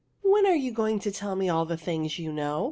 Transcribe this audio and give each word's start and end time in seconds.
''When 0.31 0.47
are 0.47 0.55
you 0.55 0.71
going 0.71 0.97
to 1.01 1.11
tell 1.11 1.35
me 1.35 1.47
all 1.47 1.65
the 1.67 1.77
things 1.77 2.17
you 2.17 2.33
know 2.33 2.59